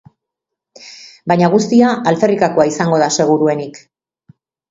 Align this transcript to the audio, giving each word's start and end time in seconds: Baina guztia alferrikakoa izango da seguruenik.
Baina 1.31 1.49
guztia 1.55 1.91
alferrikakoa 2.13 2.67
izango 2.71 3.01
da 3.05 3.13
seguruenik. 3.21 3.81